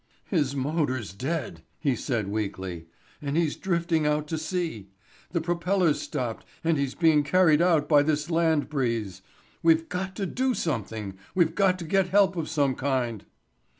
[0.31, 2.87] "His motor's dead," he said weakly,
[3.21, 4.89] "and he's drifting out to sea.
[5.29, 9.21] The propellor's stopped and he's being carried out by this land breeze.
[9.61, 13.25] We've got to do something—we've got to get help of some kind."